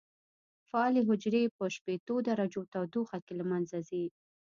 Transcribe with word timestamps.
فعالې 0.69 1.01
حجرې 1.07 1.43
په 1.57 1.63
شپېتو 1.75 2.15
درجو 2.29 2.61
تودوخه 2.73 3.17
کې 3.25 3.33
له 3.39 3.45
منځه 3.51 3.77
ځي. 3.89 4.05